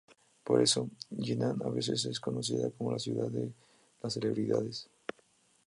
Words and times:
Por 0.47 0.59
eso, 0.63 0.89
Jinan 1.15 1.61
a 1.63 1.69
veces 1.69 2.05
es 2.05 2.19
conocida 2.19 2.71
como 2.71 2.91
la 2.91 2.97
"ciudad 2.97 3.29
de 3.29 3.53
las 4.01 4.13
celebridades". 4.13 4.89